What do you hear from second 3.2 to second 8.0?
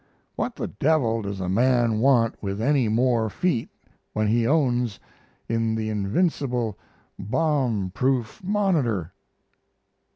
feet when he owns in the invincible bomb